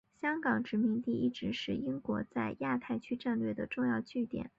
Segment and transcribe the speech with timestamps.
[0.15, 4.49] 香港殖民地一直是英国在亚太区战略的重要据点。